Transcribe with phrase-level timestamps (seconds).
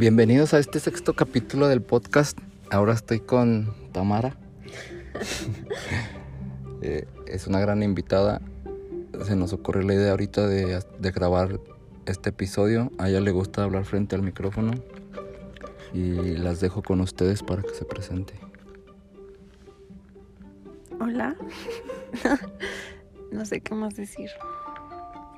[0.00, 2.38] Bienvenidos a este sexto capítulo del podcast.
[2.70, 4.34] Ahora estoy con Tamara.
[6.82, 8.40] Eh, es una gran invitada.
[9.26, 11.60] Se nos ocurrió la idea ahorita de, de grabar
[12.06, 12.90] este episodio.
[12.96, 14.70] A ella le gusta hablar frente al micrófono.
[15.92, 18.32] Y las dejo con ustedes para que se presente.
[20.98, 21.36] Hola.
[23.30, 24.30] no sé qué más decir.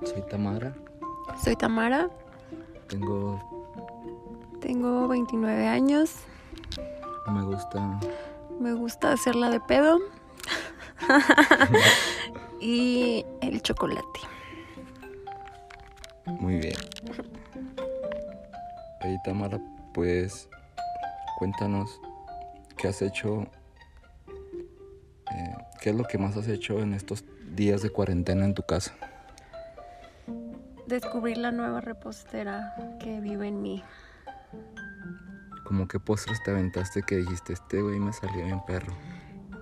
[0.04, 0.76] Soy Tamara.
[1.42, 2.08] Soy Tamara,
[2.86, 3.51] Tengo.
[4.62, 6.14] Tengo 29 años,
[7.28, 7.98] Me gusta.
[8.60, 9.98] me gusta hacerla de pedo
[12.60, 14.20] y el chocolate.
[16.26, 16.76] Muy bien.
[19.04, 19.60] Oye, Tamara,
[19.92, 20.48] pues
[21.38, 22.00] cuéntanos
[22.76, 23.42] qué has hecho,
[25.32, 27.24] eh, qué es lo que más has hecho en estos
[27.56, 28.94] días de cuarentena en tu casa.
[30.86, 33.82] Descubrir la nueva repostera que vive en mí.
[35.64, 38.92] Como qué postres te aventaste que dijiste, este güey me salió bien perro.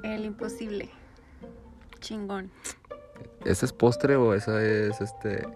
[0.02, 0.90] El imposible.
[2.00, 2.50] Chingón.
[3.44, 5.46] ¿Ese es postre o esa es este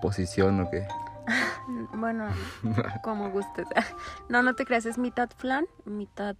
[0.00, 0.86] posición o qué?
[1.94, 2.28] Bueno,
[3.02, 3.66] como gustes.
[4.28, 6.36] No, no te creas, es mitad flan, mitad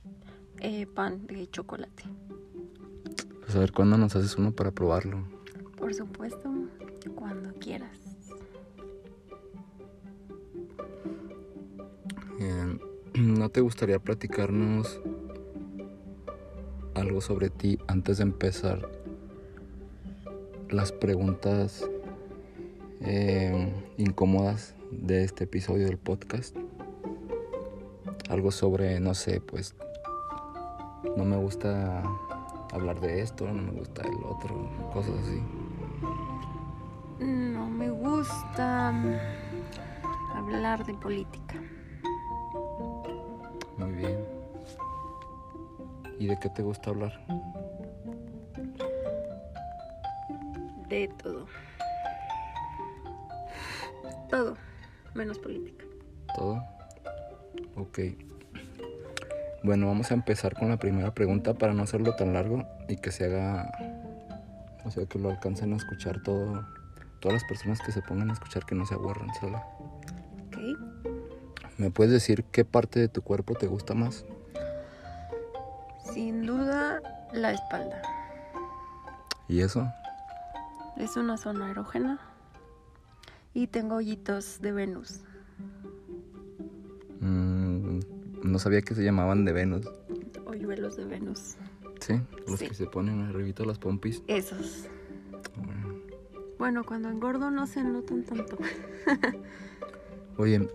[0.61, 2.05] eh, pan de chocolate.
[3.41, 5.24] Pues a ver cuándo nos haces uno para probarlo.
[5.77, 6.50] Por supuesto,
[7.14, 7.97] cuando quieras.
[12.39, 12.78] Eh,
[13.20, 14.98] ¿No te gustaría platicarnos
[16.94, 18.88] algo sobre ti antes de empezar
[20.70, 21.86] las preguntas
[23.02, 26.56] eh, incómodas de este episodio del podcast?
[28.30, 29.74] Algo sobre, no sé, pues
[31.14, 32.02] no me gusta
[32.72, 35.42] hablar de esto, no me gusta el otro, cosas así.
[37.22, 38.95] No me gusta
[40.34, 41.56] hablar de política.
[43.80, 44.24] Muy bien.
[46.18, 47.18] ¿Y de qué te gusta hablar?
[50.89, 51.46] De todo.
[54.29, 54.57] Todo,
[55.14, 55.85] menos política.
[56.36, 56.63] ¿Todo?
[57.77, 58.01] Ok.
[59.63, 63.11] Bueno, vamos a empezar con la primera pregunta para no hacerlo tan largo y que
[63.11, 63.73] se haga,
[64.85, 66.67] o sea, que lo alcancen a escuchar todo,
[67.20, 69.67] todas las personas que se pongan a escuchar que no se aburran sola.
[71.80, 74.27] ¿Me puedes decir qué parte de tu cuerpo te gusta más?
[76.13, 77.01] Sin duda,
[77.33, 78.02] la espalda.
[79.48, 79.89] ¿Y eso?
[80.98, 82.20] Es una zona erógena.
[83.55, 85.20] Y tengo hoyitos de Venus.
[87.20, 88.01] Mm,
[88.42, 89.86] no sabía que se llamaban de Venus.
[90.45, 91.57] Hoyuelos de Venus.
[92.01, 92.20] ¿Sí?
[92.46, 92.69] Los Sí.
[92.69, 94.23] que se ponen arribita las pompis.
[94.27, 94.86] Esos.
[96.58, 98.58] Bueno, cuando engordo no se notan tanto.
[100.36, 100.69] Oye,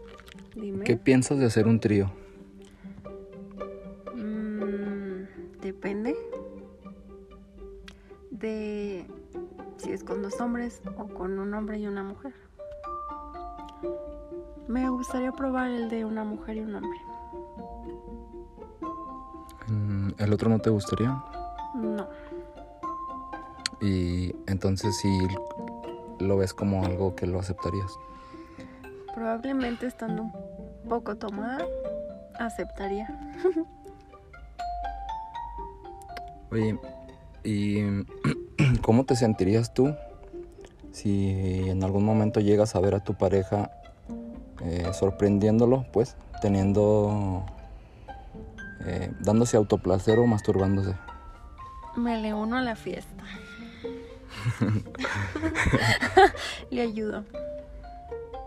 [0.56, 0.84] Dime.
[0.86, 2.12] ¿qué piensas de hacer un trío?
[4.16, 5.24] Mm,
[5.62, 6.16] depende
[8.32, 9.06] de
[9.78, 12.34] si es con dos hombres o con un hombre y una mujer.
[14.68, 17.00] Me gustaría probar el de una mujer y un hombre.
[19.68, 21.24] Mm, ¿El otro no te gustaría?
[21.76, 22.08] No,
[23.82, 25.20] Y entonces sí
[26.20, 27.92] lo ves como algo que lo aceptarías.
[29.14, 30.32] probablemente estando un
[30.86, 31.66] poco tomada,
[32.40, 33.08] aceptaría.
[36.52, 36.80] Oye,
[37.44, 37.80] ¿y
[38.82, 39.96] cómo te sentirías tú
[40.92, 41.30] si
[41.70, 43.72] en algún momento llegas a ver a tu pareja
[44.64, 47.46] eh, sorprendiéndolo, pues, teniendo,
[48.86, 50.96] eh, dándose autoplacer o masturbándose?
[51.98, 53.24] Me le uno a la fiesta.
[56.70, 57.24] le ayudo.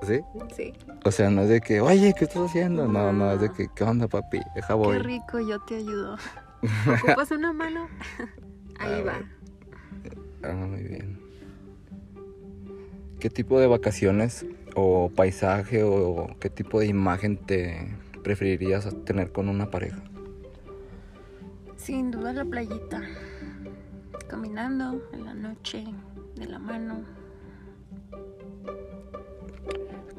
[0.02, 0.20] ¿Sí?
[0.54, 0.72] Sí.
[1.04, 2.86] O sea, no es de que, oye, ¿qué estás haciendo?
[2.86, 4.40] No, no, es de que, ¿qué onda, papi?
[4.54, 4.98] Deja Qué voy.
[4.98, 6.16] rico, yo te ayudo.
[7.02, 7.88] ¿Ocupas una mano?
[8.78, 9.20] Ahí va.
[10.44, 11.18] Ah, muy bien.
[13.18, 14.46] ¿Qué tipo de vacaciones
[14.76, 20.00] o paisaje o qué tipo de imagen te preferirías tener con una pareja?
[21.76, 23.02] Sin duda la playita.
[24.28, 25.84] Caminando en la noche,
[26.36, 27.00] de la mano.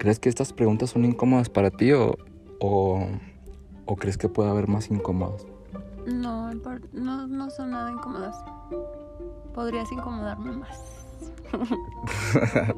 [0.09, 2.17] ¿Crees que estas preguntas son incómodas para ti o,
[2.59, 3.07] o,
[3.85, 5.45] o crees que puede haber más incómodas?
[6.07, 8.35] No, no, no son nada incómodas.
[9.53, 11.05] Podrías incomodarme más.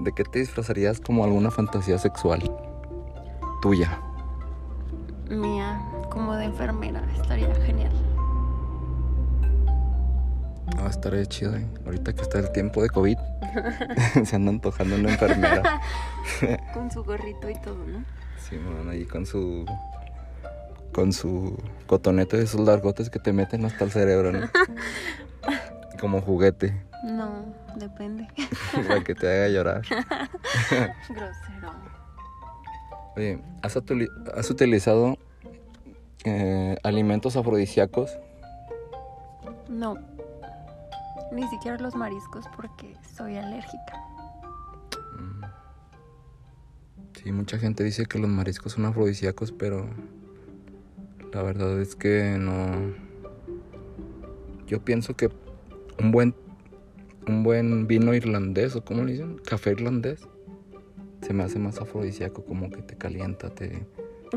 [0.00, 2.42] ¿De qué te disfrazarías como alguna fantasía sexual
[3.62, 4.02] tuya?
[11.00, 11.66] Estaría chido, ¿eh?
[11.86, 13.16] Ahorita que está el tiempo de COVID,
[14.24, 15.80] se anda antojando una enfermera.
[16.74, 18.04] Con su gorrito y todo, ¿no?
[18.38, 19.64] Sí, man, ahí con su.
[20.92, 21.56] Con su
[21.86, 24.50] cotonete de esos largotes que te meten hasta el cerebro, ¿no?
[26.00, 26.82] Como juguete.
[27.04, 27.44] No,
[27.76, 28.26] depende.
[28.88, 29.82] Para que te haga llorar.
[31.08, 31.72] Grosero.
[33.16, 33.76] Oye, ¿has,
[34.34, 35.16] has utilizado
[36.24, 38.10] eh, alimentos afrodisíacos?
[39.68, 39.96] No.
[41.32, 43.92] Ni siquiera los mariscos porque soy alérgica.
[47.14, 49.88] Sí, mucha gente dice que los mariscos son afrodisíacos, pero
[51.32, 52.94] la verdad es que no.
[54.66, 55.30] Yo pienso que
[55.98, 56.34] un buen
[57.26, 60.26] un buen vino irlandés o cómo le dicen, café irlandés,
[61.22, 63.86] se me hace más afrodisíaco, como que te calienta, te,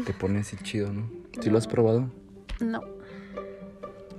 [0.06, 1.10] te pone así chido, ¿no?
[1.42, 2.10] ¿Sí lo has probado?
[2.60, 2.82] No.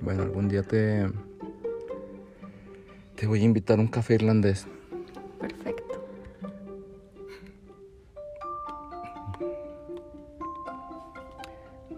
[0.01, 1.07] Bueno, algún día te
[3.17, 4.67] te voy a invitar a un café irlandés.
[5.41, 5.85] Perfecto.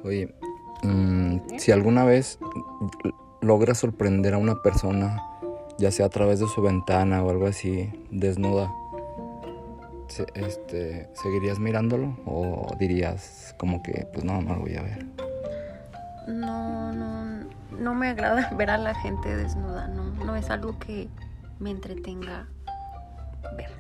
[0.05, 0.35] Oye,
[0.83, 2.39] mm, si alguna vez
[3.41, 5.21] logras sorprender a una persona,
[5.79, 8.73] ya sea a través de su ventana o algo así, desnuda,
[10.09, 15.07] se- este, ¿seguirías mirándolo o dirías como que, pues no, no lo voy a ver?
[16.29, 17.47] No, no,
[17.79, 19.86] no me agrada ver a la gente desnuda,
[20.27, 21.09] no, es algo que
[21.59, 22.49] me entretenga
[23.57, 23.71] ver.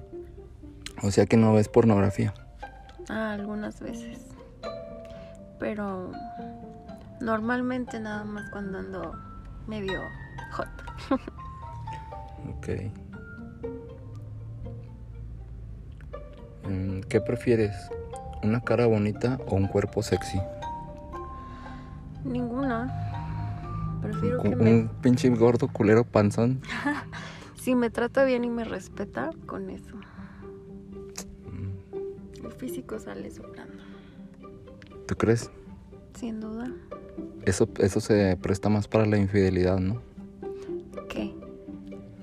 [1.02, 2.32] O sea que no ves pornografía.
[3.08, 4.26] Ah, algunas veces.
[5.58, 6.12] Pero
[7.20, 9.12] normalmente nada más cuando ando
[9.66, 10.00] medio
[10.52, 10.68] hot.
[12.48, 12.68] Ok.
[16.68, 17.74] Mm, ¿Qué prefieres?
[18.42, 20.40] ¿Una cara bonita o un cuerpo sexy?
[22.24, 23.05] Ninguna.
[24.20, 24.70] Prefiero que Un, me...
[24.72, 26.60] un pinche gordo culero panzón.
[27.60, 29.96] Si me trata bien y me respeta, con eso.
[32.44, 33.82] El físico sale soplando.
[35.08, 35.50] ¿Tú crees?
[36.16, 36.72] Sin duda.
[37.44, 40.00] Eso, eso se presta más para la infidelidad, ¿no?
[41.08, 41.34] ¿Qué?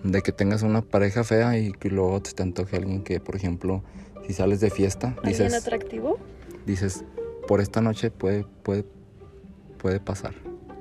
[0.06, 3.36] De que tengas una pareja fea y que luego te, te antoje alguien que, por
[3.36, 3.84] ejemplo,
[4.26, 6.20] si sales de fiesta, ¿Alguien dices, atractivo?
[6.66, 7.04] dices,
[7.50, 8.86] por esta noche puede, puede,
[9.78, 10.34] puede pasar.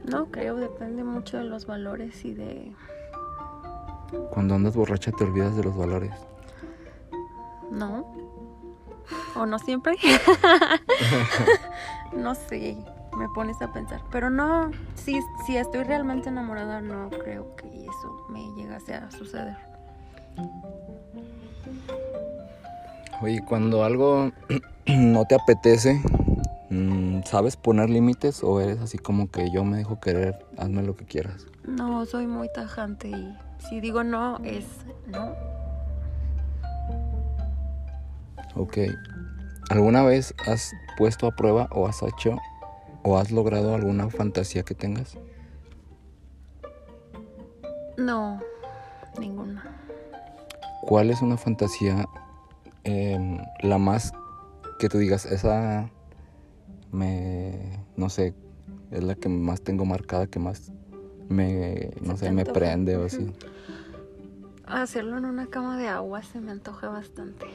[0.05, 2.73] No creo, depende mucho de los valores y de...
[4.31, 6.13] Cuando andas borracha te olvidas de los valores.
[7.71, 8.07] No.
[9.37, 9.97] ¿O no siempre?
[12.13, 12.77] no sé,
[13.17, 14.03] me pones a pensar.
[14.11, 19.57] Pero no, si, si estoy realmente enamorada, no creo que eso me llegase a suceder.
[23.23, 24.33] Oye, cuando algo
[24.87, 26.03] no te apetece,
[27.25, 31.05] ¿sabes poner límites o eres así como que yo me dejo querer, hazme lo que
[31.05, 31.47] quieras?
[31.65, 34.65] No, soy muy tajante y si digo no, es
[35.07, 35.35] no.
[38.55, 38.79] Ok.
[39.71, 42.37] ¿Alguna vez has puesto a prueba o has hecho
[43.03, 45.17] o has logrado alguna fantasía que tengas?
[47.97, 48.41] No,
[49.19, 49.65] ninguna.
[50.83, 52.07] ¿Cuál es una fantasía
[52.85, 54.13] em, la más
[54.79, 55.89] que tú digas, esa
[56.93, 58.35] me, no sé,
[58.91, 60.71] es la que más tengo marcada, que más
[61.29, 63.27] me, no Se sé, me prende o así?
[64.67, 67.47] Hacerlo en una cama de agua se me antoja bastante.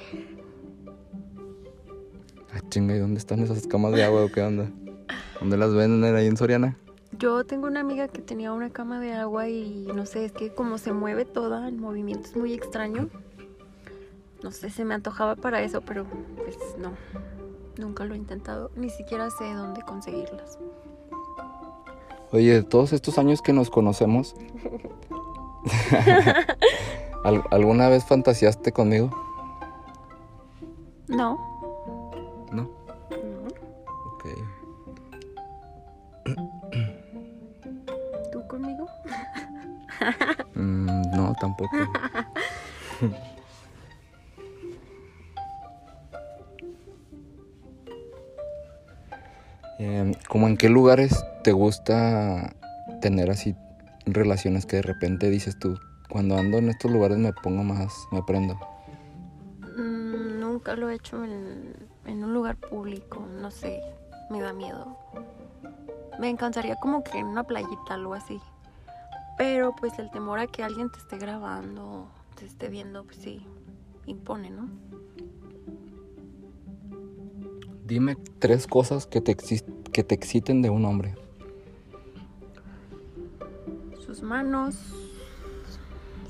[2.54, 4.70] Ah, chinga, ¿y dónde están esas camas de agua o qué onda?
[5.40, 6.78] ¿Dónde las venden ahí en Soriana?
[7.18, 10.54] Yo tengo una amiga que tenía una cama de agua y no sé, es que
[10.54, 13.10] como se mueve toda, el movimiento es muy extraño.
[14.44, 16.92] No sé, se me antojaba para eso, pero pues no.
[17.78, 20.58] Nunca lo he intentado, ni siquiera sé dónde conseguirlas.
[22.32, 24.36] Oye, de todos estos años que nos conocemos,
[27.24, 29.10] ¿al- ¿alguna vez fantaseaste conmigo?
[31.08, 31.38] No.
[32.52, 32.64] No.
[32.64, 33.48] no.
[34.14, 34.26] Ok.
[38.32, 38.88] ¿Tú conmigo?
[40.56, 41.76] Mm, no, tampoco.
[50.48, 52.56] ¿Cómo en qué lugares te gusta
[53.02, 53.54] tener así
[54.06, 55.78] relaciones que de repente dices tú,
[56.10, 58.58] cuando ando en estos lugares me pongo más, me prendo?
[59.76, 61.76] Mm, nunca lo he hecho en,
[62.06, 63.82] en un lugar público, no sé,
[64.30, 64.98] me da miedo.
[66.18, 68.40] Me encantaría como que en una playita, algo así.
[69.38, 72.08] Pero pues el temor a que alguien te esté grabando,
[72.40, 73.46] te esté viendo, pues sí,
[74.06, 74.70] impone, ¿no?
[77.84, 79.64] Dime tres cosas que te, exis-
[79.98, 81.16] que te exciten de un hombre?
[84.06, 84.76] Sus manos,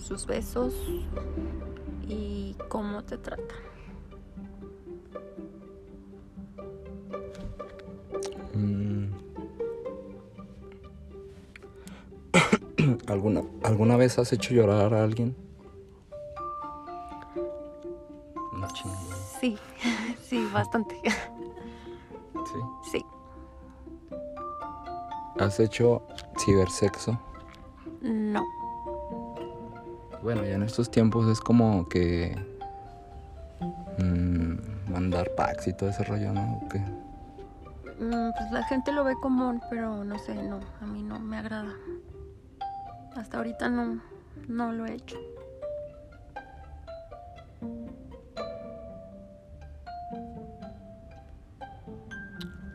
[0.02, 0.74] sus besos
[2.08, 3.56] y cómo te trata.
[8.54, 9.08] Mm.
[13.08, 15.36] ¿Alguna, ¿Alguna vez has hecho llorar a alguien?
[19.42, 19.58] Sí,
[20.24, 20.96] sí, bastante.
[25.48, 26.02] ¿Has hecho
[26.38, 27.18] cibersexo?
[28.02, 28.46] No.
[30.22, 32.36] Bueno, ya en estos tiempos es como que
[33.98, 36.58] mm, mandar packs y todo ese rollo, ¿no?
[36.58, 36.80] ¿O qué?
[36.80, 41.38] Mm, Pues la gente lo ve común, pero no sé, no, a mí no me
[41.38, 41.72] agrada.
[43.16, 44.02] Hasta ahorita no,
[44.50, 45.18] no lo he hecho.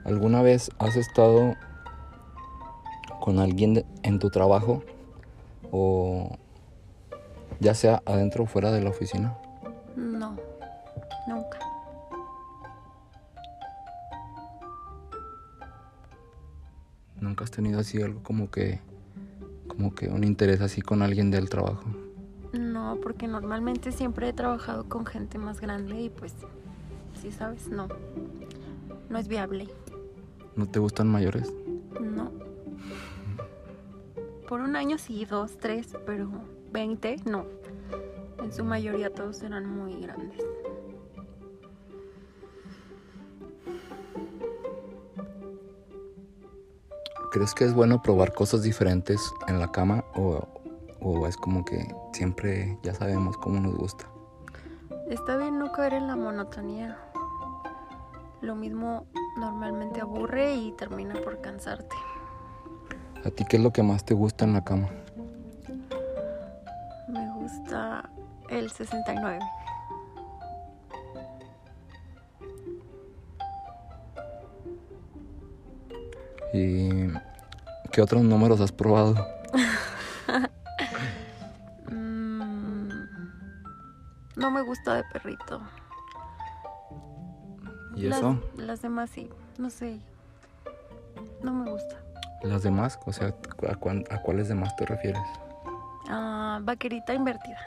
[0.06, 1.54] ¿Alguna vez has estado
[3.22, 4.82] con alguien de- en tu trabajo
[5.70, 6.36] o
[7.60, 9.38] ya sea adentro o fuera de la oficina?
[9.94, 10.36] No,
[11.28, 11.58] nunca.
[17.20, 18.80] ¿Nunca has tenido así algo como que
[19.68, 21.84] como que un interés así con alguien del trabajo?
[22.52, 26.34] No, porque normalmente siempre he trabajado con gente más grande y pues,
[27.20, 27.86] si sabes, no.
[29.08, 29.68] No es viable.
[30.56, 31.50] ¿No te gustan mayores?
[32.00, 32.30] No.
[34.52, 36.28] Por un año sí, dos, tres, pero
[36.72, 37.46] 20 no.
[38.44, 40.44] En su mayoría todos eran muy grandes.
[47.30, 50.46] ¿Crees que es bueno probar cosas diferentes en la cama o,
[51.00, 54.04] o es como que siempre ya sabemos cómo nos gusta?
[55.08, 56.98] Está bien no caer en la monotonía.
[58.42, 59.06] Lo mismo
[59.38, 61.96] normalmente aburre y termina por cansarte.
[63.24, 64.88] ¿A ti qué es lo que más te gusta en la cama?
[67.08, 68.08] Me gusta
[68.50, 69.38] el 69.
[76.52, 77.08] ¿Y
[77.90, 79.14] qué otros números has probado?
[81.90, 82.88] Mm,
[84.36, 85.60] no me gusta de perrito.
[87.96, 88.40] ¿Y Las- eso?
[88.56, 90.00] Las, demás sí, no sé.
[91.42, 92.01] No me gusta.
[92.42, 92.98] ¿Las demás?
[93.06, 93.34] O sea,
[93.68, 95.22] ¿a, cuán- a cuáles demás te refieres?
[96.08, 97.58] Ah, vaquerita invertida.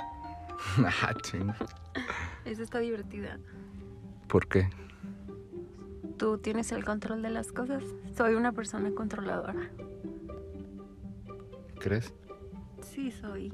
[0.78, 1.14] Ah.
[2.46, 3.40] Esa está divertida.
[4.28, 4.70] ¿Por qué?
[6.18, 7.84] Tú tienes el control de las cosas.
[8.16, 9.54] Soy una persona controladora.
[11.80, 12.14] ¿Crees?
[12.82, 13.54] Sí, soy.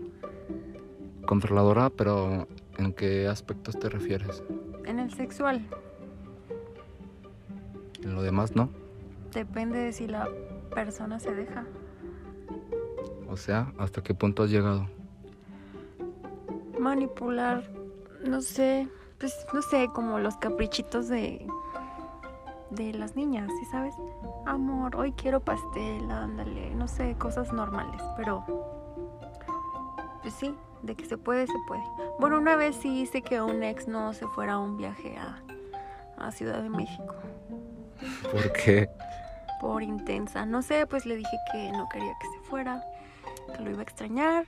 [1.26, 2.48] Controladora, pero
[2.78, 4.44] ¿en qué aspectos te refieres?
[4.86, 5.66] En el sexual,
[8.04, 8.70] En lo demás, ¿no?
[9.34, 10.28] depende de si la
[10.72, 11.66] persona se deja.
[13.30, 14.90] O sea, ¿hasta qué punto has llegado?
[16.80, 17.64] Manipular,
[18.26, 18.88] no sé,
[19.20, 21.46] pues no sé, como los caprichitos de
[22.72, 23.94] de las niñas, ¿sí sabes?
[24.46, 28.46] Amor, hoy quiero pastel, ándale, no sé, cosas normales, pero
[30.22, 31.84] pues sí, de que se puede, se puede.
[32.20, 35.44] Bueno, una vez sí hice que un ex no se fuera a un viaje a,
[36.18, 37.16] a Ciudad de México
[38.32, 38.90] ¿Por qué?
[39.62, 40.48] Por intensa.
[40.48, 42.84] No sé, pues le dije que no quería que se fuera,
[43.56, 44.46] que lo iba a extrañar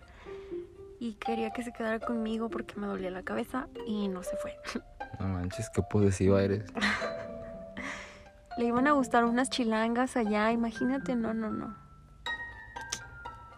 [0.99, 4.57] y quería que se quedara conmigo porque me dolía la cabeza y no se fue.
[5.19, 6.65] No manches, qué posesiva eres.
[8.57, 11.75] Le iban a gustar unas chilangas allá, imagínate, no, no, no.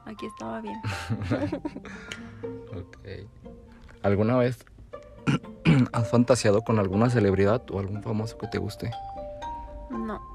[0.05, 0.81] Aquí estaba bien.
[2.75, 2.97] Ok.
[4.03, 4.65] ¿Alguna vez
[5.93, 8.91] has fantaseado con alguna celebridad o algún famoso que te guste?
[9.89, 10.34] No, ¿No?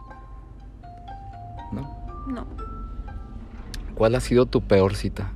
[4.01, 5.31] ¿Cuál ha sido tu peor cita?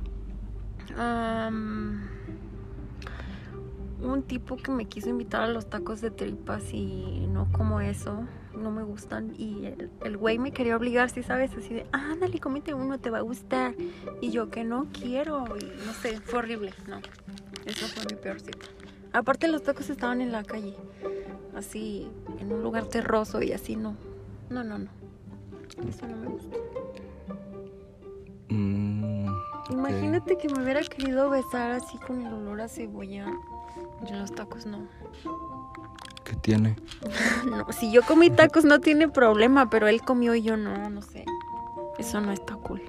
[0.97, 2.07] Am,
[4.01, 8.25] un tipo que me quiso invitar a los tacos de tripas y no como eso,
[8.57, 9.35] no me gustan.
[9.37, 9.67] Y
[10.03, 13.21] el, güey me quería obligar, si sabes, así de, ándale, cómete uno, te va a
[13.21, 13.75] gustar.
[14.19, 17.01] Y yo que no quiero, y no sé, fue horrible, no.
[17.67, 18.65] Eso fue mi peor cita.
[19.13, 20.75] Aparte los tacos estaban en la calle,
[21.55, 23.95] así, en un lugar terroso y así, no.
[24.49, 24.89] No, no, no.
[25.87, 26.57] Eso no me gusta.
[29.69, 33.25] Imagínate que me hubiera querido besar así con el olor a cebolla.
[34.05, 34.87] Y en los tacos no.
[36.23, 36.75] ¿Qué tiene?
[37.45, 41.01] No, si yo comí tacos no tiene problema, pero él comió y yo no, no
[41.01, 41.25] sé.
[41.97, 42.81] Eso no está cool.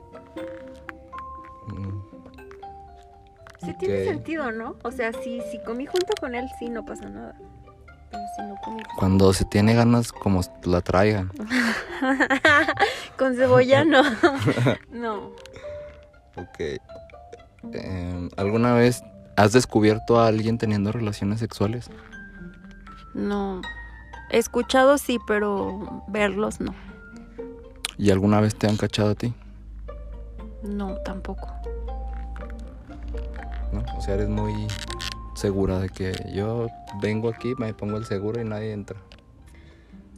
[1.68, 2.00] Mm,
[3.64, 4.76] Sí tiene sentido, ¿no?
[4.84, 7.34] O sea, si, si comí junto con él, sí, no pasa nada.
[8.10, 11.32] Pero si no comí Cuando se tiene ganas, como la traigan.
[13.18, 14.02] con cebolla, no.
[14.90, 15.32] no.
[16.36, 16.80] Ok.
[17.72, 19.02] Em, ¿Alguna vez
[19.36, 21.90] has descubierto a alguien teniendo relaciones sexuales?
[23.14, 23.62] No.
[24.30, 26.74] He escuchado sí, pero verlos no.
[27.98, 29.32] ¿Y alguna vez te han cachado a ti?
[30.62, 31.48] No, tampoco.
[33.72, 33.84] ¿no?
[33.96, 34.66] O sea, eres muy
[35.34, 36.68] segura de que yo
[37.00, 39.00] vengo aquí, me pongo el seguro y nadie entra.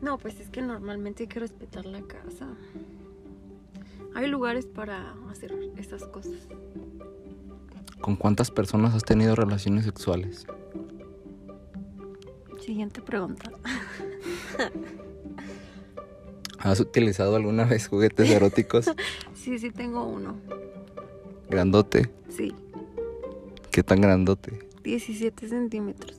[0.00, 2.46] No, pues es que normalmente hay que respetar la casa.
[4.18, 6.32] Hay lugares para hacer esas cosas.
[8.00, 10.44] ¿Con cuántas personas has tenido relaciones sexuales?
[12.58, 13.52] Siguiente pregunta.
[16.58, 18.90] ¿Has utilizado alguna vez juguetes eróticos?
[19.34, 20.34] Sí, sí tengo uno.
[21.48, 22.10] ¿Grandote?
[22.28, 22.52] Sí,
[23.70, 24.68] ¿Qué tan grandote?
[24.82, 26.18] 17 centímetros.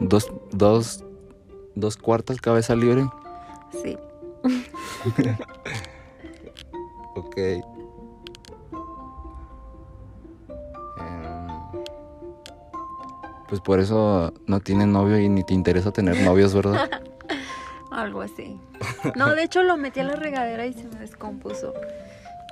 [0.00, 1.04] ¿Dos, dos,
[1.74, 3.08] dos cuartas cabeza libre?
[3.82, 3.98] Sí.
[7.18, 7.36] Ok.
[7.36, 7.62] Em,
[13.48, 16.88] pues por eso no tienes novio y ni te interesa tener novios, ¿verdad?
[17.90, 18.60] Algo así.
[19.16, 21.74] No, de hecho lo metí a la regadera y se me descompuso.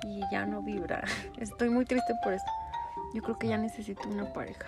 [0.04, 1.04] Y ya no vibra.
[1.38, 2.44] Estoy muy triste por eso.
[3.14, 4.66] Yo creo que ya necesito una pareja.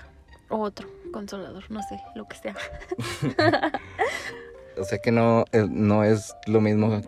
[0.48, 2.54] O otro, consolador, no sé, lo que sea.
[4.80, 7.00] O sea que no, eh, no es lo mismo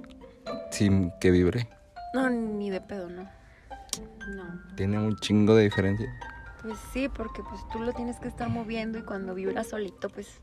[0.71, 1.69] sin que vibre.
[2.15, 3.29] No, ni de pedo, no.
[4.37, 4.45] No.
[4.77, 6.13] Tiene un chingo de diferencia.
[6.63, 10.41] Pues sí, porque pues tú lo tienes que estar moviendo y cuando vibra solito, pues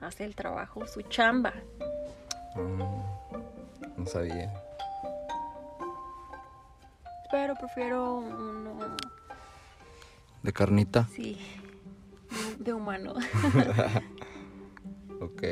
[0.00, 1.52] hace el trabajo, su chamba.
[2.56, 4.52] Mm, no sabía.
[7.30, 8.78] Pero prefiero uno,
[10.42, 11.08] ¿De carnita?
[11.12, 11.38] sí,
[12.58, 13.14] de humano.
[15.20, 15.42] Ok.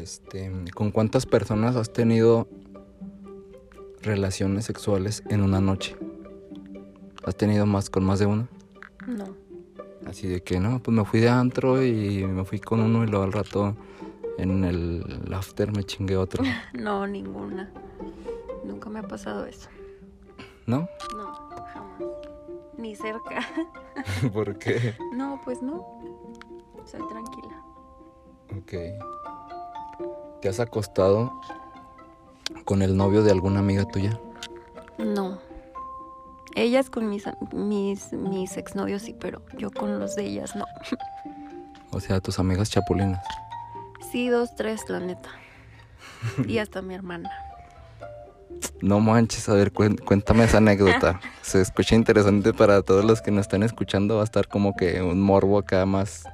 [0.00, 2.48] Este, ¿con cuántas personas has tenido
[4.00, 5.94] relaciones sexuales en una noche?
[7.24, 8.48] ¿Has tenido más con más de una?
[9.06, 9.36] No.
[10.06, 13.08] Así de que no, pues me fui de antro y me fui con uno y
[13.08, 13.76] luego al rato
[14.38, 16.42] en el after me chingué otro.
[16.72, 17.70] No, ninguna.
[18.64, 19.68] Nunca me ha pasado eso.
[20.66, 20.88] ¿No?
[21.14, 21.32] No,
[21.74, 22.02] jamás.
[22.78, 23.46] Ni cerca.
[24.32, 24.94] ¿Por qué?
[25.12, 25.84] No, pues no.
[26.86, 27.62] Soy tranquila.
[28.56, 28.72] Ok.
[30.40, 31.32] ¿Te has acostado
[32.64, 34.18] con el novio de alguna amiga tuya?
[34.98, 35.38] No.
[36.56, 40.64] Ellas con mis, mis, mis exnovios sí, pero yo con los de ellas no.
[41.92, 43.24] O sea, tus amigas chapulinas.
[44.10, 45.28] Sí, dos, tres, la neta.
[46.46, 47.30] Y hasta mi hermana.
[48.80, 51.20] No manches, a ver, cuéntame esa anécdota.
[51.42, 54.16] Se escucha interesante para todos los que nos están escuchando.
[54.16, 56.24] Va a estar como que un morbo acá más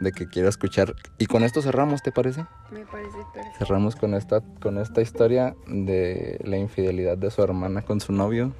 [0.00, 0.94] de que quiero escuchar.
[1.18, 2.44] Y con esto cerramos, ¿te parece?
[2.70, 3.58] Me parece perfecto.
[3.58, 8.52] Cerramos con esta, con esta historia de la infidelidad de su hermana con su novio.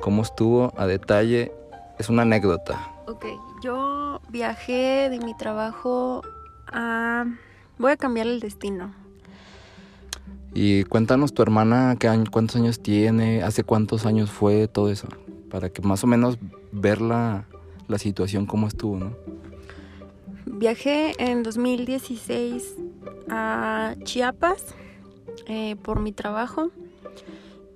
[0.00, 1.52] Cómo estuvo a detalle.
[1.98, 2.90] Es una anécdota.
[3.06, 3.26] Ok,
[3.62, 6.22] yo viajé de mi trabajo
[6.66, 7.24] a...
[7.78, 8.94] Voy a cambiar el destino.
[10.54, 15.08] Y cuéntanos tu hermana qué año- cuántos años tiene, hace cuántos años fue, todo eso.
[15.50, 16.38] Para que más o menos
[16.72, 17.44] ver la,
[17.88, 19.16] la situación cómo estuvo, ¿no?
[20.46, 22.76] Viajé en 2016
[23.30, 24.74] a Chiapas
[25.46, 26.70] eh, por mi trabajo.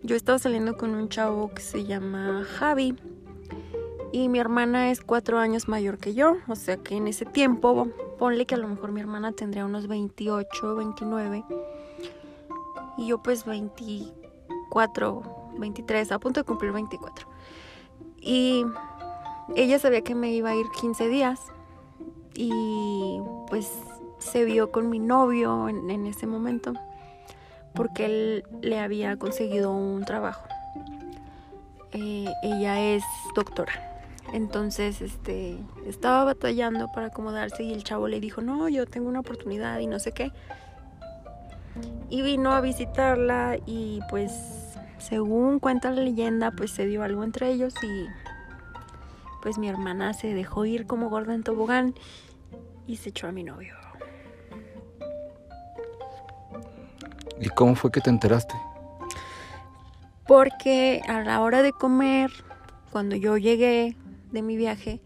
[0.02, 2.96] Yo estaba saliendo con un chavo que se llama Javi
[4.12, 6.36] y mi hermana es cuatro años mayor que yo.
[6.48, 9.86] O sea que en ese tiempo, ponle que a lo mejor mi hermana tendría unos
[9.86, 11.44] 28, 29
[12.98, 17.28] y yo pues 24, 23, a punto de cumplir 24.
[18.20, 18.66] Y
[19.54, 21.40] ella sabía que me iba a ir 15 días
[22.36, 23.70] y pues
[24.18, 26.74] se vio con mi novio en, en ese momento
[27.76, 30.48] porque él le había conseguido un trabajo.
[31.92, 33.04] Eh, ella es
[33.36, 33.72] doctora.
[34.32, 39.20] Entonces, este, estaba batallando para acomodarse y el chavo le dijo, no, yo tengo una
[39.20, 40.32] oportunidad y no sé qué.
[42.10, 44.32] Y vino a visitarla y pues,
[44.98, 48.06] según cuenta la leyenda, pues se dio algo entre ellos y
[49.42, 51.94] pues mi hermana se dejó ir como gorda en tobogán
[52.86, 53.74] y se echó a mi novio.
[57.40, 58.54] ¿Y cómo fue que te enteraste?
[60.26, 62.30] Porque a la hora de comer,
[62.90, 63.96] cuando yo llegué
[64.32, 65.00] de mi viaje,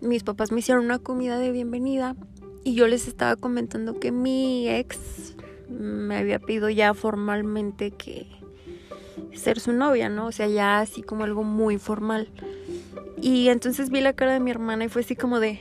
[0.00, 2.14] mis papás me hicieron una comida de bienvenida
[2.64, 5.34] y yo les estaba comentando que mi ex
[5.68, 8.26] me había pedido ya formalmente que
[9.34, 10.26] ser su novia, ¿no?
[10.26, 12.28] O sea, ya así como algo muy formal.
[13.20, 15.60] Y entonces vi la cara de mi hermana y fue así como de,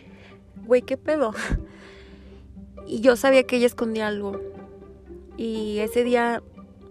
[0.68, 1.34] güey, ¿qué pedo?
[2.86, 4.40] Y yo sabía que ella escondía algo.
[5.36, 6.42] Y ese día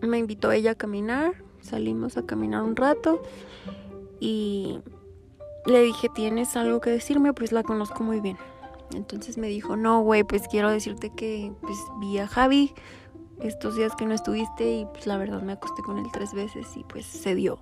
[0.03, 3.23] me invitó ella a caminar, salimos a caminar un rato
[4.21, 4.81] y
[5.65, 7.33] le dije, ¿tienes algo que decirme?
[7.33, 8.37] Pues la conozco muy bien.
[8.95, 12.73] Entonces me dijo, no, güey, pues quiero decirte que pues vi a Javi
[13.41, 16.67] estos días que no estuviste y pues la verdad me acosté con él tres veces
[16.77, 17.59] y pues se dio.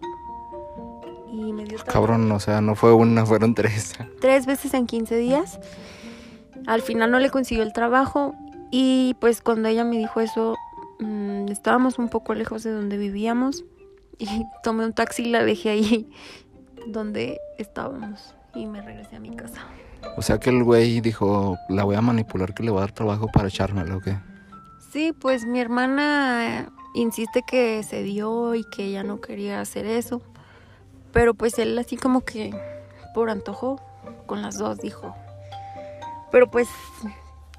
[1.34, 1.92] Y me dio trabajo.
[1.92, 3.94] Cabrón, o sea, no fue una, fueron tres.
[4.20, 5.58] tres veces en 15 días.
[6.66, 8.34] Al final no le consiguió el trabajo
[8.70, 10.56] y pues cuando ella me dijo eso,
[11.00, 13.64] mm, estábamos un poco lejos de donde vivíamos
[14.18, 14.26] y
[14.62, 16.10] tomé un taxi y la dejé ahí
[16.86, 19.66] donde estábamos y me regresé a mi casa.
[20.16, 22.92] O sea que el güey dijo, la voy a manipular que le voy a dar
[22.92, 24.16] trabajo para echármelo, ¿o qué?
[24.92, 30.22] Sí, pues mi hermana insiste que se dio y que ella no quería hacer eso.
[31.14, 32.50] Pero pues él así como que
[33.14, 33.80] por antojo
[34.26, 35.14] con las dos dijo.
[36.30, 36.68] Pero pues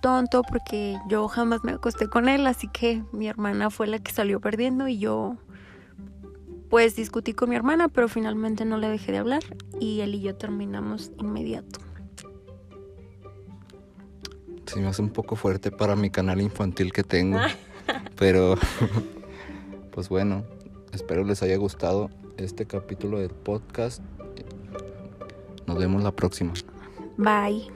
[0.01, 4.11] tonto porque yo jamás me acosté con él, así que mi hermana fue la que
[4.11, 5.37] salió perdiendo y yo
[6.69, 9.43] pues discutí con mi hermana, pero finalmente no le dejé de hablar
[9.79, 11.79] y él y yo terminamos inmediato.
[14.65, 17.39] Se me hace un poco fuerte para mi canal infantil que tengo.
[18.17, 18.55] pero,
[19.91, 20.43] pues bueno,
[20.91, 24.01] espero les haya gustado este capítulo del podcast.
[25.67, 26.53] Nos vemos la próxima.
[27.17, 27.67] Bye.